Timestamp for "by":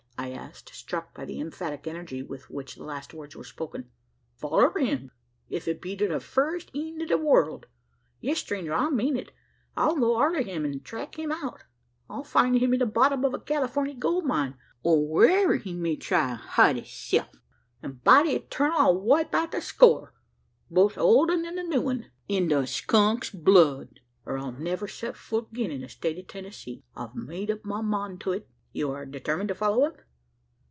1.15-1.25, 18.03-18.21